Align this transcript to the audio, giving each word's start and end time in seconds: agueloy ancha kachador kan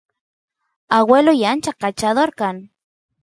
agueloy 0.99 1.41
ancha 1.51 1.71
kachador 1.81 2.31
kan 2.39 2.57